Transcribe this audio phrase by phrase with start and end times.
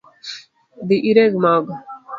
[0.87, 1.73] Dhi ireg mogo